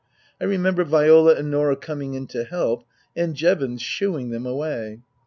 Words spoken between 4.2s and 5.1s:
them away.